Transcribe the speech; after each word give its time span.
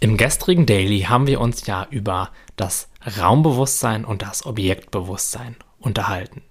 Im 0.00 0.16
gestrigen 0.16 0.64
Daily 0.64 1.00
haben 1.00 1.26
wir 1.26 1.40
uns 1.40 1.66
ja 1.66 1.86
über 1.90 2.30
das 2.54 2.88
Raumbewusstsein 3.18 4.04
und 4.04 4.22
das 4.22 4.46
Objektbewusstsein 4.46 5.56
unterhalten. 5.80 6.42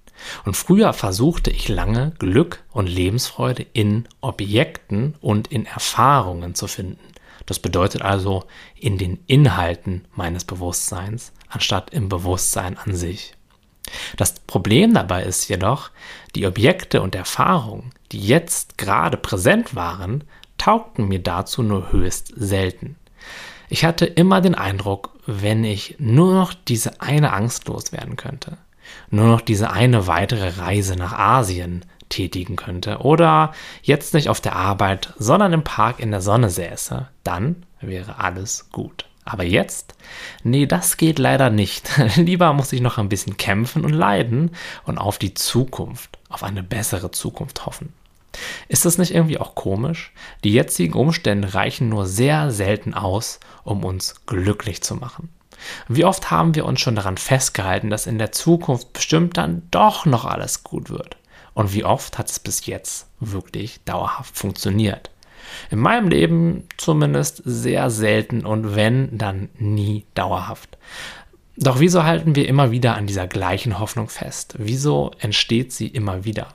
Und 0.43 0.57
früher 0.57 0.91
versuchte 0.91 1.49
ich 1.49 1.69
lange 1.69 2.11
Glück 2.19 2.63
und 2.71 2.87
Lebensfreude 2.87 3.65
in 3.71 4.05
Objekten 4.19 5.15
und 5.21 5.47
in 5.47 5.65
Erfahrungen 5.65 6.55
zu 6.55 6.67
finden. 6.67 6.99
Das 7.45 7.59
bedeutet 7.59 8.01
also 8.01 8.43
in 8.75 8.97
den 8.97 9.19
Inhalten 9.27 10.05
meines 10.13 10.43
Bewusstseins, 10.43 11.31
anstatt 11.47 11.91
im 11.91 12.09
Bewusstsein 12.09 12.77
an 12.77 12.95
sich. 12.95 13.33
Das 14.17 14.33
Problem 14.41 14.93
dabei 14.93 15.23
ist 15.23 15.47
jedoch, 15.47 15.91
die 16.35 16.45
Objekte 16.45 17.01
und 17.01 17.15
Erfahrungen, 17.15 17.93
die 18.11 18.19
jetzt 18.19 18.77
gerade 18.77 19.15
präsent 19.15 19.73
waren, 19.73 20.25
taugten 20.57 21.07
mir 21.07 21.19
dazu 21.19 21.63
nur 21.63 21.93
höchst 21.93 22.33
selten. 22.35 22.97
Ich 23.69 23.83
hatte 23.83 24.05
immer 24.05 24.41
den 24.41 24.55
Eindruck, 24.55 25.11
wenn 25.25 25.63
ich 25.63 25.95
nur 25.99 26.33
noch 26.33 26.53
diese 26.53 27.01
eine 27.01 27.33
Angst 27.33 27.67
loswerden 27.67 28.15
könnte, 28.15 28.57
nur 29.09 29.27
noch 29.27 29.41
diese 29.41 29.71
eine 29.71 30.07
weitere 30.07 30.59
Reise 30.59 30.95
nach 30.95 31.13
Asien 31.13 31.83
tätigen 32.09 32.55
könnte 32.55 32.99
oder 32.99 33.53
jetzt 33.81 34.13
nicht 34.13 34.29
auf 34.29 34.39
der 34.39 34.55
Arbeit, 34.55 35.13
sondern 35.17 35.51
im 35.51 35.63
Park 35.63 35.99
in 35.99 36.11
der 36.11 36.21
Sonne 36.21 36.49
säße, 36.49 37.07
dann 37.23 37.65
wäre 37.81 38.19
alles 38.19 38.69
gut. 38.71 39.05
Aber 39.25 39.43
jetzt? 39.43 39.93
Nee, 40.43 40.65
das 40.67 40.95
geht 40.95 41.19
leider 41.19 41.49
nicht. 41.49 41.89
Lieber 42.15 42.53
muss 42.53 42.71
ich 42.71 42.79
noch 42.79 42.97
ein 42.97 43.09
bisschen 43.09 43.35
kämpfen 43.35 43.83
und 43.83 43.91
leiden 43.91 44.51
und 44.85 44.97
auf 44.97 45.17
die 45.17 45.33
Zukunft, 45.33 46.17
auf 46.29 46.43
eine 46.43 46.63
bessere 46.63 47.11
Zukunft 47.11 47.65
hoffen. 47.65 47.91
Ist 48.67 48.85
das 48.85 48.97
nicht 48.97 49.13
irgendwie 49.13 49.39
auch 49.39 49.55
komisch? 49.55 50.11
Die 50.43 50.53
jetzigen 50.53 50.93
Umstände 50.93 51.53
reichen 51.53 51.89
nur 51.89 52.05
sehr 52.05 52.51
selten 52.51 52.93
aus, 52.93 53.39
um 53.63 53.83
uns 53.83 54.25
glücklich 54.25 54.81
zu 54.81 54.95
machen. 54.95 55.29
Wie 55.87 56.05
oft 56.05 56.29
haben 56.31 56.55
wir 56.55 56.65
uns 56.65 56.79
schon 56.79 56.95
daran 56.95 57.17
festgehalten, 57.17 57.89
dass 57.89 58.07
in 58.07 58.17
der 58.17 58.31
Zukunft 58.31 58.93
bestimmt 58.93 59.37
dann 59.37 59.63
doch 59.71 60.05
noch 60.05 60.25
alles 60.25 60.63
gut 60.63 60.89
wird? 60.89 61.17
Und 61.53 61.73
wie 61.73 61.83
oft 61.83 62.17
hat 62.17 62.29
es 62.29 62.39
bis 62.39 62.65
jetzt 62.67 63.07
wirklich 63.19 63.83
dauerhaft 63.83 64.37
funktioniert? 64.37 65.09
In 65.71 65.79
meinem 65.79 66.09
Leben 66.09 66.67
zumindest 66.77 67.41
sehr 67.45 67.89
selten 67.89 68.45
und 68.45 68.75
wenn, 68.75 69.17
dann 69.17 69.49
nie 69.57 70.05
dauerhaft. 70.13 70.77
Doch 71.55 71.79
wieso 71.79 72.03
halten 72.03 72.35
wir 72.35 72.47
immer 72.47 72.69
wieder 72.69 72.95
an 72.95 73.07
dieser 73.07 73.25
gleichen 73.25 73.79
Hoffnung 73.79 74.09
fest? 74.09 74.55
Wieso 74.59 75.11
entsteht 75.19 75.73
sie 75.73 75.87
immer 75.87 76.25
wieder? 76.25 76.53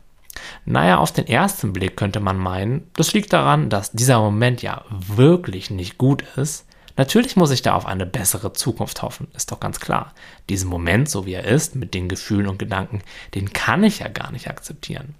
Naja, 0.64 0.98
auf 0.98 1.12
den 1.12 1.27
ersten 1.27 1.72
Blick 1.72 1.97
könnte 1.97 2.20
man 2.20 2.38
meinen, 2.38 2.91
das 2.94 3.12
liegt 3.12 3.33
daran, 3.33 3.69
dass 3.69 3.92
dieser 3.92 4.19
Moment 4.20 4.62
ja 4.62 4.84
wirklich 4.91 5.70
nicht 5.70 5.98
gut 5.98 6.22
ist. 6.36 6.66
Natürlich 6.97 7.36
muss 7.36 7.50
ich 7.50 7.62
da 7.62 7.75
auf 7.75 7.86
eine 7.86 8.06
bessere 8.06 8.53
Zukunft 8.53 9.03
hoffen, 9.03 9.28
ist 9.34 9.50
doch 9.50 9.60
ganz 9.60 9.80
klar. 9.80 10.12
Diesen 10.50 10.69
Moment, 10.69 11.08
so 11.08 11.25
wie 11.25 11.33
er 11.33 11.44
ist, 11.44 11.75
mit 11.75 11.94
den 11.94 12.08
Gefühlen 12.08 12.48
und 12.48 12.58
Gedanken, 12.58 13.03
den 13.34 13.53
kann 13.53 13.83
ich 13.83 14.00
ja 14.00 14.08
gar 14.08 14.30
nicht 14.30 14.48
akzeptieren. 14.48 15.14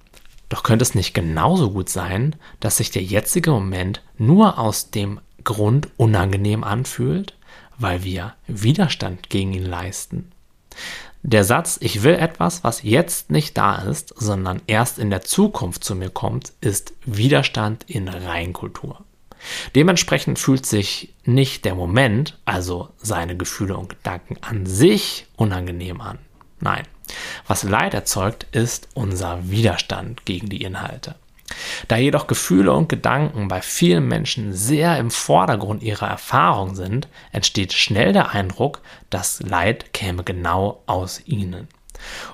Doch 0.49 0.63
könnte 0.63 0.83
es 0.83 0.95
nicht 0.95 1.15
genauso 1.15 1.71
gut 1.71 1.89
sein, 1.89 2.37
dass 2.61 2.77
sich 2.77 2.91
der 2.91 3.03
jetzige 3.03 3.51
Moment 3.51 4.03
nur 4.19 4.59
aus 4.59 4.91
dem 4.91 5.19
Grund 5.45 5.89
unangenehm 5.97 6.63
anfühlt, 6.63 7.35
weil 7.79 8.05
wir 8.05 8.35
Widerstand 8.47 9.31
gegen 9.31 9.55
ihn 9.55 9.65
leisten? 9.65 10.32
Der 11.23 11.45
Satz, 11.45 11.79
ich 11.81 12.03
will 12.03 12.15
etwas, 12.15 12.65
was 12.65 12.83
jetzt 12.83 13.31
nicht 13.31 13.57
da 13.57 13.77
ist, 13.77 14.13
sondern 14.17 14.61
erst 14.67 14.99
in 14.99 15.11
der 15.11 15.23
Zukunft 15.23 15.85
zu 15.85 15.95
mir 15.95 16.11
kommt, 16.11 16.53
ist 16.61 16.95
Widerstand 17.05 17.85
in 17.89 18.09
Reinkultur. 18.09 19.05
Dementsprechend 19.75 20.39
fühlt 20.39 20.67
sich 20.67 21.15
nicht 21.25 21.65
der 21.65 21.75
Moment, 21.75 22.39
also 22.45 22.89
seine 22.99 23.37
Gefühle 23.37 23.77
und 23.77 23.89
Gedanken 23.89 24.37
an 24.41 24.67
sich 24.67 25.27
unangenehm 25.37 26.01
an. 26.01 26.19
Nein, 26.61 26.87
was 27.47 27.63
Leid 27.63 27.95
erzeugt, 27.95 28.47
ist 28.53 28.89
unser 28.95 29.51
Widerstand 29.51 30.25
gegen 30.25 30.49
die 30.49 30.63
Inhalte. 30.63 31.17
Da 31.89 31.97
jedoch 31.97 32.27
Gefühle 32.27 32.73
und 32.73 32.89
Gedanken 32.89 33.49
bei 33.49 33.61
vielen 33.61 34.07
Menschen 34.07 34.53
sehr 34.53 34.99
im 34.99 35.11
Vordergrund 35.11 35.83
ihrer 35.83 36.09
Erfahrung 36.09 36.75
sind, 36.75 37.09
entsteht 37.33 37.73
schnell 37.73 38.13
der 38.13 38.31
Eindruck, 38.31 38.81
das 39.11 39.41
Leid 39.41 39.93
käme 39.93 40.25
genau 40.25 40.83
aus 40.87 41.23
ihnen. 41.27 41.69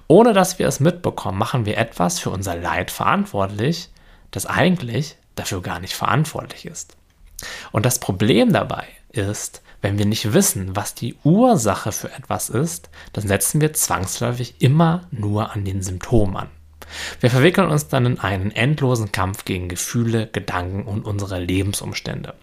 Ohne 0.07 0.33
dass 0.33 0.59
wir 0.59 0.67
es 0.67 0.81
mitbekommen, 0.81 1.39
machen 1.39 1.67
wir 1.67 1.79
etwas 1.79 2.19
für 2.19 2.31
unser 2.31 2.57
Leid 2.57 2.91
verantwortlich, 2.91 3.91
das 4.31 4.47
eigentlich 4.47 5.17
dafür 5.35 5.63
gar 5.63 5.81
nicht 5.81 5.95
verantwortlich 5.95 6.67
ist. 6.67 6.97
Und 7.73 7.87
das 7.87 7.99
Problem 7.99 8.53
dabei 8.53 8.85
ist, 9.11 9.63
wenn 9.81 9.99
wir 9.99 10.07
nicht 10.07 10.33
wissen, 10.33 10.75
was 10.75 10.95
die 10.95 11.17
Ursache 11.23 11.93
für 11.93 12.13
etwas 12.13 12.49
ist, 12.49 12.91
dann 13.13 13.29
setzen 13.29 13.61
wir 13.61 13.73
zwangsläufig 13.73 14.57
immer 14.59 15.07
nur 15.11 15.53
an 15.53 15.65
den 15.65 15.83
Symptomen 15.83 16.37
an. 16.37 16.51
Wir 17.21 17.31
verwickeln 17.31 17.69
uns 17.69 17.89
dann 17.89 18.07
in 18.07 18.19
einen 18.19 18.51
endlosen 18.51 19.13
Kampf 19.13 19.45
gegen 19.45 19.69
Gefühle, 19.69 20.27
Gedanken 20.27 20.83
und 20.83 21.05
unsere 21.05 21.39
Lebensumstände. 21.39 22.35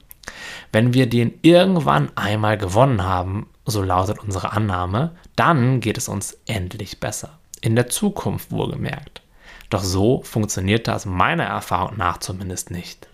Wenn 0.72 0.94
wir 0.94 1.08
den 1.08 1.34
irgendwann 1.42 2.12
einmal 2.16 2.58
gewonnen 2.58 3.04
haben, 3.04 3.48
so 3.66 3.82
lautet 3.82 4.20
unsere 4.20 4.52
Annahme, 4.52 5.16
dann 5.36 5.80
geht 5.80 5.98
es 5.98 6.08
uns 6.08 6.38
endlich 6.46 7.00
besser. 7.00 7.38
In 7.62 7.76
der 7.76 7.88
Zukunft 7.88 8.52
wohlgemerkt. 8.52 9.22
Doch 9.70 9.84
so 9.84 10.22
funktioniert 10.24 10.88
das 10.88 11.06
meiner 11.06 11.46
Erfahrung 11.46 11.98
nach 11.98 12.20
zumindest 12.20 12.72
nicht. 12.72 13.08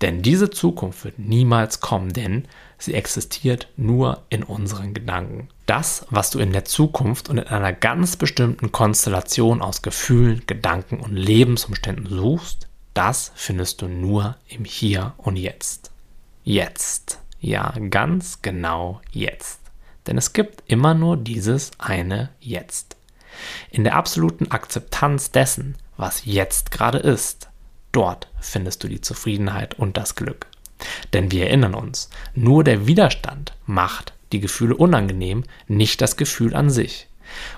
Denn 0.00 0.22
diese 0.22 0.50
Zukunft 0.50 1.04
wird 1.04 1.18
niemals 1.18 1.80
kommen, 1.80 2.12
denn 2.12 2.44
sie 2.78 2.94
existiert 2.94 3.68
nur 3.76 4.22
in 4.28 4.42
unseren 4.42 4.92
Gedanken. 4.92 5.48
Das, 5.64 6.06
was 6.10 6.30
du 6.30 6.38
in 6.38 6.52
der 6.52 6.64
Zukunft 6.64 7.28
und 7.28 7.38
in 7.38 7.46
einer 7.46 7.72
ganz 7.72 8.16
bestimmten 8.16 8.72
Konstellation 8.72 9.62
aus 9.62 9.82
Gefühlen, 9.82 10.42
Gedanken 10.46 11.00
und 11.00 11.12
Lebensumständen 11.12 12.08
suchst, 12.08 12.68
das 12.94 13.32
findest 13.34 13.82
du 13.82 13.88
nur 13.88 14.36
im 14.48 14.64
Hier 14.64 15.14
und 15.16 15.36
Jetzt. 15.36 15.90
Jetzt. 16.44 17.20
Ja, 17.40 17.74
ganz 17.90 18.42
genau 18.42 19.00
jetzt. 19.10 19.60
Denn 20.06 20.16
es 20.16 20.32
gibt 20.32 20.62
immer 20.66 20.94
nur 20.94 21.16
dieses 21.16 21.72
eine 21.78 22.30
Jetzt. 22.40 22.96
In 23.70 23.84
der 23.84 23.96
absoluten 23.96 24.50
Akzeptanz 24.50 25.30
dessen, 25.30 25.76
was 25.96 26.24
jetzt 26.24 26.70
gerade 26.70 26.98
ist, 26.98 27.48
dort 27.96 28.28
findest 28.40 28.84
du 28.84 28.88
die 28.88 29.00
Zufriedenheit 29.00 29.74
und 29.78 29.96
das 29.96 30.14
Glück. 30.14 30.46
Denn 31.12 31.30
wir 31.32 31.46
erinnern 31.46 31.74
uns, 31.74 32.10
nur 32.34 32.62
der 32.62 32.86
Widerstand 32.86 33.54
macht 33.64 34.12
die 34.32 34.40
Gefühle 34.40 34.76
unangenehm, 34.76 35.44
nicht 35.66 36.00
das 36.00 36.16
Gefühl 36.16 36.54
an 36.54 36.68
sich. 36.68 37.08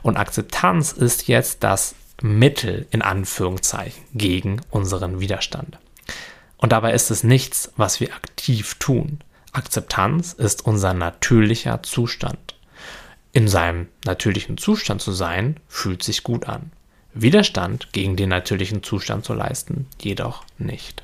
Und 0.03 0.17
Akzeptanz 0.17 0.93
ist 0.93 1.27
jetzt 1.29 1.65
das 1.65 1.95
Mittel 2.23 2.87
in 2.91 3.03
Anführungszeichen 3.03 4.05
gegen 4.15 4.61
unseren 4.71 5.21
Widerstand. 5.21 5.79
Und 6.57 6.73
dabei 6.73 6.93
ist 6.93 7.11
es 7.11 7.25
nichts, 7.25 7.73
was 7.77 8.01
wir 8.01 8.15
aktiv 8.15 8.77
tun. 8.79 9.21
Akzeptanz 9.53 10.33
ist 10.33 10.65
unser 10.67 10.95
natürlicher 10.95 11.83
Zustand. 11.83 12.55
In 13.33 13.49
seinem 13.49 13.89
natürlichen 14.05 14.59
Zustand 14.59 15.01
zu 15.01 15.13
sein, 15.13 15.59
fühlt 15.69 16.03
sich 16.03 16.23
gut 16.23 16.49
an. 16.49 16.73
Widerstand 17.15 17.93
gegen 17.93 18.17
den 18.17 18.29
natürlichen 18.29 18.83
Zustand 18.83 19.25
zu 19.25 19.35
leisten, 19.35 19.87
jedoch 20.01 20.45
nicht. 20.59 21.03